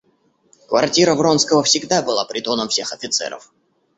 [0.67, 3.53] Квартира Вронского всегда была притоном всех офицеров.